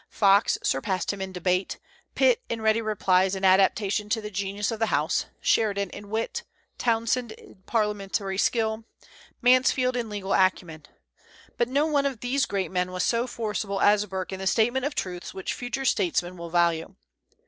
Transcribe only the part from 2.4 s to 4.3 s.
in ready replies and adaptation to